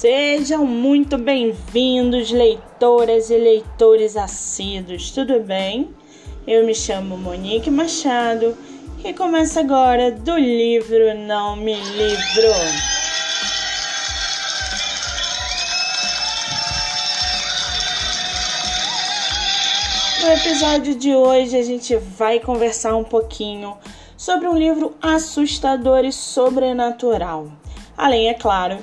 [0.00, 5.94] Sejam muito bem-vindos, leitoras e leitores assíduos, tudo bem?
[6.46, 8.56] Eu me chamo Monique Machado
[9.04, 12.48] e começa agora do livro Não Me Livro.
[20.22, 23.76] No episódio de hoje a gente vai conversar um pouquinho
[24.16, 27.52] sobre um livro assustador e sobrenatural.
[27.98, 28.78] Além, é claro,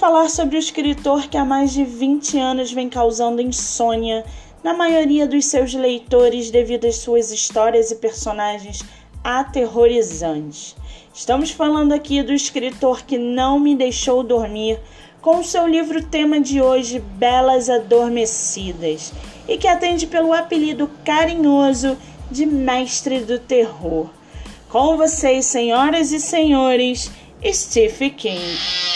[0.00, 4.24] falar sobre o escritor que há mais de 20 anos vem causando insônia
[4.62, 8.82] na maioria dos seus leitores devido às suas histórias e personagens
[9.22, 10.76] aterrorizantes.
[11.14, 14.78] Estamos falando aqui do escritor que não me deixou dormir
[15.20, 19.12] com o seu livro tema de hoje, Belas Adormecidas,
[19.46, 21.96] e que atende pelo apelido carinhoso
[22.30, 24.08] de Mestre do Terror.
[24.70, 27.10] Com vocês, senhoras e senhores,
[27.44, 28.89] Stephen King.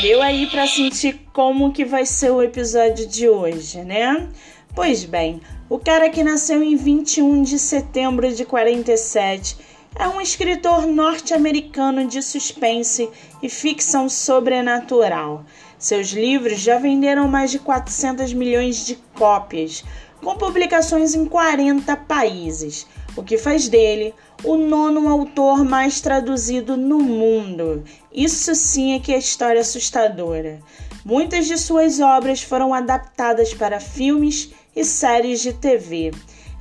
[0.00, 4.28] Deu aí para sentir como que vai ser o episódio de hoje, né?
[4.72, 9.56] Pois bem, o cara que nasceu em 21 de setembro de 47
[9.98, 13.10] é um escritor norte-americano de suspense
[13.42, 15.44] e ficção sobrenatural.
[15.76, 19.84] Seus livros já venderam mais de 400 milhões de cópias,
[20.22, 22.86] com publicações em 40 países,
[23.18, 27.82] o que faz dele o nono autor mais traduzido no mundo.
[28.12, 30.60] Isso sim é que é história assustadora.
[31.04, 36.12] Muitas de suas obras foram adaptadas para filmes e séries de TV.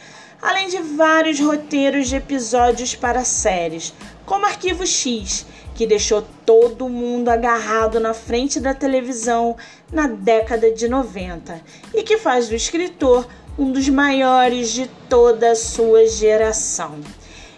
[0.43, 3.95] além de vários roteiros de episódios para séries,
[4.27, 9.57] como Arquivo X, que deixou todo mundo agarrado na frente da televisão
[9.91, 11.63] na década de 90
[11.95, 13.27] e que faz do escritor
[13.59, 17.01] um dos maiores de toda a sua geração.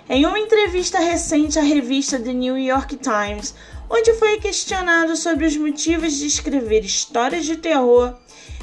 [0.08, 3.52] Em uma entrevista recente à revista The New York Times,
[3.88, 8.14] onde foi questionado sobre os motivos de escrever histórias de terror,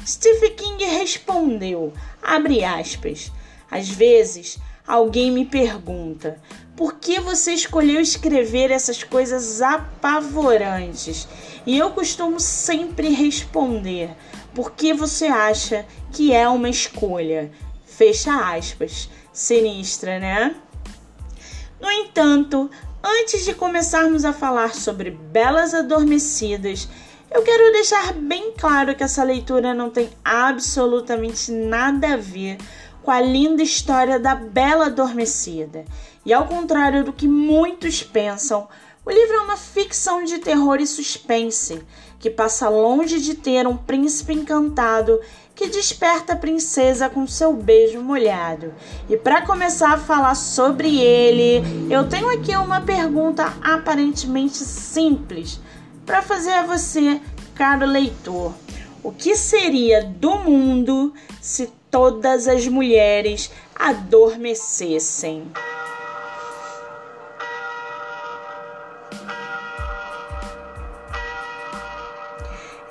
[0.06, 1.92] Stephen King respondeu,
[2.22, 3.30] abre aspas,
[3.70, 6.40] às vezes, alguém me pergunta:
[6.76, 11.28] por que você escolheu escrever essas coisas apavorantes?
[11.66, 14.10] E eu costumo sempre responder:
[14.54, 17.52] porque você acha que é uma escolha?
[17.84, 19.08] Fecha aspas.
[19.32, 20.56] Sinistra, né?
[21.80, 22.70] No entanto,
[23.02, 26.88] antes de começarmos a falar sobre Belas Adormecidas,
[27.30, 32.58] eu quero deixar bem claro que essa leitura não tem absolutamente nada a ver
[33.02, 35.84] com a linda história da Bela Adormecida.
[36.26, 38.68] E ao contrário do que muitos pensam,
[39.04, 41.82] o livro é uma ficção de terror e suspense
[42.18, 45.18] que passa longe de ter um príncipe encantado
[45.60, 48.72] que desperta a princesa com seu beijo molhado.
[49.10, 51.62] E para começar a falar sobre ele,
[51.92, 55.60] eu tenho aqui uma pergunta aparentemente simples
[56.06, 57.20] para fazer a você,
[57.54, 58.54] caro leitor.
[59.02, 61.12] O que seria do mundo
[61.42, 65.46] se todas as mulheres adormecessem.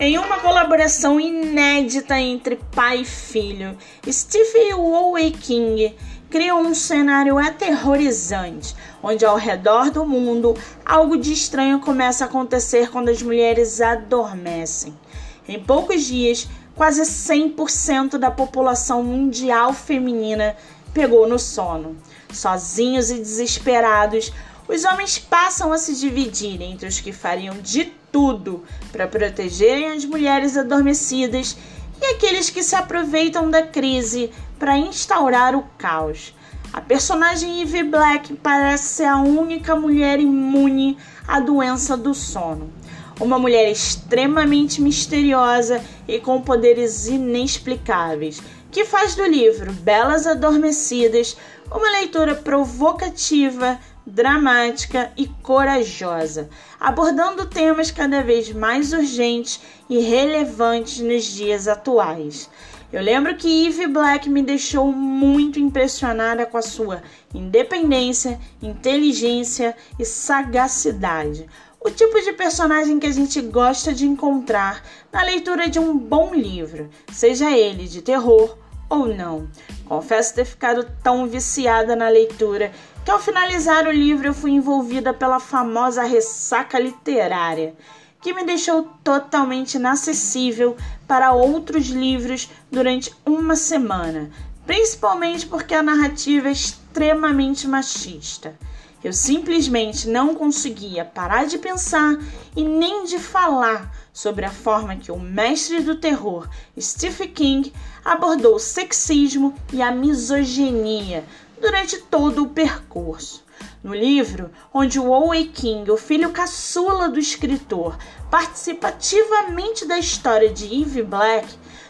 [0.01, 3.77] Em uma colaboração inédita entre pai e filho,
[4.09, 5.93] Stephen Wooley King
[6.29, 8.73] criou um cenário aterrorizante,
[9.03, 10.55] onde ao redor do mundo
[10.85, 14.97] algo de estranho começa a acontecer quando as mulheres adormecem.
[15.45, 16.47] Em poucos dias,
[16.77, 20.55] quase 100% da população mundial feminina
[20.93, 21.97] pegou no sono.
[22.31, 24.31] Sozinhos e desesperados,
[24.65, 30.05] os homens passam a se dividir entre os que fariam de tudo para protegerem as
[30.05, 31.57] mulheres adormecidas
[32.01, 36.33] e aqueles que se aproveitam da crise para instaurar o caos.
[36.71, 40.97] A personagem Eve Black parece ser a única mulher imune
[41.27, 42.71] à doença do sono.
[43.19, 48.41] Uma mulher extremamente misteriosa e com poderes inexplicáveis,
[48.71, 51.35] que faz do livro Belas Adormecidas
[51.71, 53.79] uma leitura provocativa,
[54.09, 62.49] dramática e corajosa, abordando temas cada vez mais urgentes e relevantes nos dias atuais.
[62.91, 67.03] Eu lembro que Eve Black me deixou muito impressionada com a sua
[67.33, 71.47] independência, inteligência e sagacidade.
[71.79, 74.83] O tipo de personagem que a gente gosta de encontrar
[75.13, 78.57] na leitura de um bom livro, seja ele de terror
[78.89, 79.47] ou não.
[79.85, 82.71] Confesso ter ficado tão viciada na leitura
[83.09, 87.73] que ao finalizar o livro eu fui envolvida pela famosa ressaca literária,
[88.21, 90.77] que me deixou totalmente inacessível
[91.07, 94.29] para outros livros durante uma semana,
[94.63, 98.55] principalmente porque a narrativa é extremamente machista.
[99.03, 102.15] Eu simplesmente não conseguia parar de pensar
[102.55, 106.47] e nem de falar sobre a forma que o mestre do terror,
[106.79, 107.73] Stephen King,
[108.05, 111.23] abordou o sexismo e a misoginia
[111.59, 113.43] durante todo o percurso.
[113.83, 117.97] No livro, onde o Owe King, o filho caçula do escritor,
[118.29, 121.47] participa ativamente da história de Eve Black,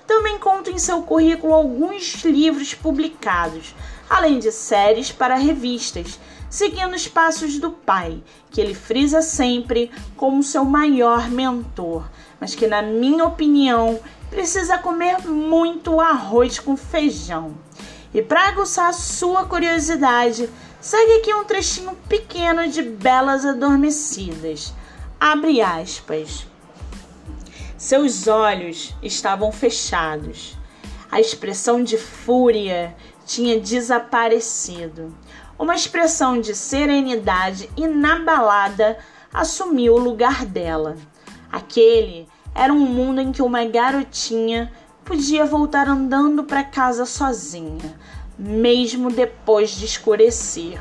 [0.08, 3.76] também conta em seu currículo alguns livros publicados,
[4.10, 6.20] além de séries para revistas
[6.50, 12.66] seguindo os passos do pai, que ele frisa sempre como seu maior mentor, mas que,
[12.66, 14.00] na minha opinião,
[14.30, 17.54] precisa comer muito arroz com feijão.
[18.14, 20.50] E para aguçar sua curiosidade,
[20.82, 24.74] segue aqui um trechinho pequeno de Belas Adormecidas.
[25.20, 26.48] Abre aspas.
[27.78, 30.58] Seus olhos estavam fechados.
[31.12, 32.96] A expressão de fúria
[33.26, 35.16] tinha desaparecido.
[35.58, 38.98] Uma expressão de serenidade inabalada
[39.34, 40.96] assumiu o lugar dela.
[41.52, 44.72] Aquele era um mundo em que uma garotinha
[45.10, 47.98] podia voltar andando para casa sozinha,
[48.38, 50.80] mesmo depois de escurecer.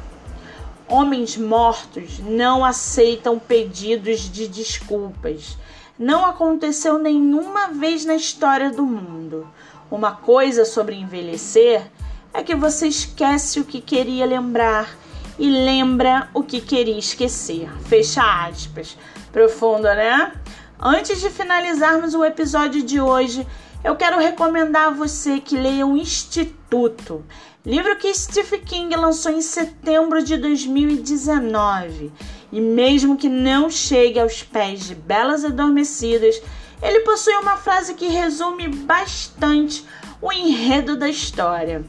[0.87, 5.57] Homens mortos não aceitam pedidos de desculpas.
[5.99, 9.49] Não aconteceu nenhuma vez na história do mundo.
[9.91, 11.91] Uma coisa sobre envelhecer
[12.35, 14.95] é que você esquece o que queria lembrar
[15.39, 17.71] e lembra o que queria esquecer.
[17.87, 18.95] Fecha aspas.
[19.33, 20.35] Profundo, né?
[20.79, 23.47] Antes de finalizarmos o episódio de hoje,
[23.85, 27.25] eu quero recomendar a você que leia o Instituto,
[27.65, 32.13] livro que Stephen King lançou em setembro de 2019.
[32.51, 36.41] E mesmo que não chegue aos pés de Belas Adormecidas,
[36.83, 39.85] ele possui uma frase que resume bastante
[40.21, 41.85] o enredo da história.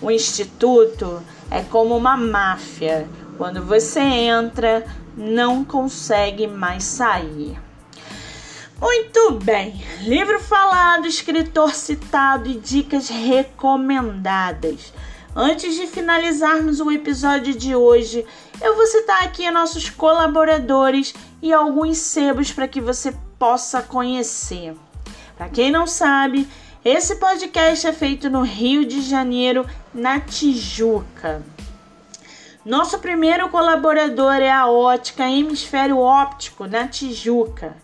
[0.00, 3.08] O instituto é como uma máfia.
[3.36, 4.84] Quando você entra,
[5.16, 7.58] não consegue mais sair.
[8.82, 14.92] Muito bem, livro falado, escritor citado e dicas recomendadas.
[15.36, 18.26] Antes de finalizarmos o episódio de hoje,
[18.60, 24.74] eu vou citar aqui nossos colaboradores e alguns sebos para que você possa conhecer.
[25.38, 26.48] Para quem não sabe,
[26.84, 31.40] esse podcast é feito no Rio de Janeiro, na Tijuca.
[32.64, 37.76] Nosso primeiro colaborador é a Ótica Hemisfério Óptico, na Tijuca.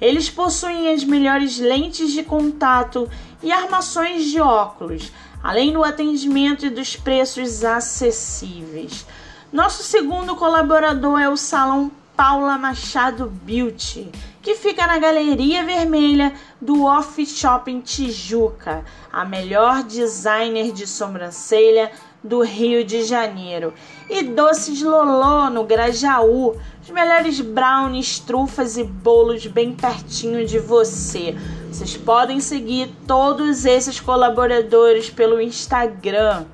[0.00, 3.08] Eles possuem as melhores lentes de contato
[3.42, 9.06] e armações de óculos, além do atendimento e dos preços acessíveis.
[9.52, 14.10] Nosso segundo colaborador é o Salão Paula Machado Beauty,
[14.42, 21.90] que fica na Galeria Vermelha do Off Shopping Tijuca, a melhor designer de sobrancelha
[22.22, 23.72] do Rio de Janeiro.
[24.08, 31.36] E Doces Lolô no Grajaú, os melhores brownies, trufas e bolos bem pertinho de você.
[31.70, 36.44] Vocês podem seguir todos esses colaboradores pelo Instagram.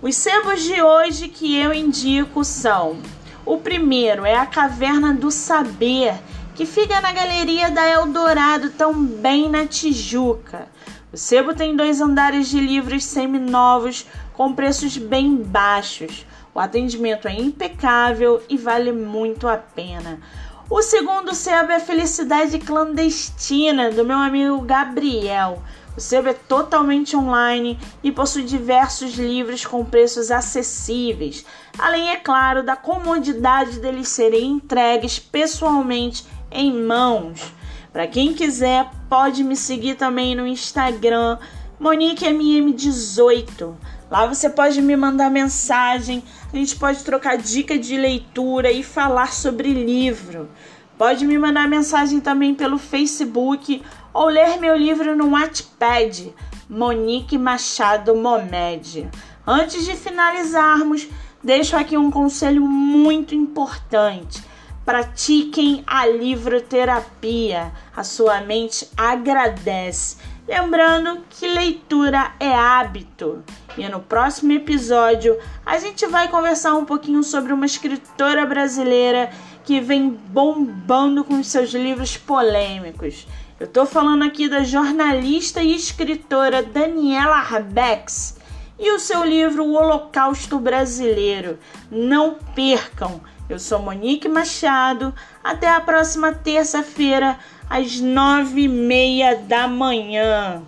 [0.00, 2.98] Os sebos de hoje que eu indico são
[3.44, 6.14] o primeiro é a Caverna do Saber,
[6.54, 10.68] que fica na Galeria da Eldorado, também na Tijuca.
[11.12, 16.26] O sebo tem dois andares de livros seminovos com preços bem baixos.
[16.54, 20.20] O atendimento é impecável e vale muito a pena.
[20.68, 25.62] O segundo sebo é Felicidade Clandestina, do meu amigo Gabriel.
[25.96, 31.44] O sebo é totalmente online e possui diversos livros com preços acessíveis,
[31.78, 37.52] além, é claro, da comodidade deles serem entregues pessoalmente em mãos.
[37.92, 41.38] Para quem quiser, pode me seguir também no Instagram,
[41.78, 43.74] MoniqueMM18.
[44.12, 49.32] Lá você pode me mandar mensagem, a gente pode trocar dica de leitura e falar
[49.32, 50.50] sobre livro.
[50.98, 56.30] Pode me mandar mensagem também pelo Facebook ou ler meu livro no Wattpad,
[56.68, 59.08] Monique Machado Momed.
[59.46, 61.08] Antes de finalizarmos,
[61.42, 64.44] deixo aqui um conselho muito importante.
[64.84, 67.72] Pratiquem a livroterapia.
[67.96, 70.18] A sua mente agradece.
[70.46, 73.42] Lembrando que leitura é hábito.
[73.76, 79.30] E no próximo episódio a gente vai conversar um pouquinho sobre uma escritora brasileira
[79.64, 83.26] que vem bombando com seus livros polêmicos.
[83.58, 88.36] Eu tô falando aqui da jornalista e escritora Daniela Arbex
[88.78, 91.58] e o seu livro O Holocausto Brasileiro.
[91.90, 93.20] Não percam!
[93.48, 95.14] Eu sou Monique Machado.
[95.44, 97.38] Até a próxima terça-feira,
[97.68, 100.62] às nove e meia da manhã.